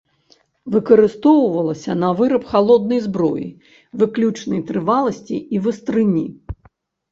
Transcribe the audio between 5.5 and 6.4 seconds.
і вастрыні.